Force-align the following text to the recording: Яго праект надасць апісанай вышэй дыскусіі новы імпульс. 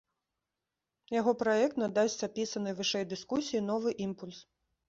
Яго 1.19 1.31
праект 1.43 1.75
надасць 1.83 2.17
апісанай 2.31 2.77
вышэй 2.81 3.09
дыскусіі 3.13 3.63
новы 3.71 3.89
імпульс. 4.09 4.39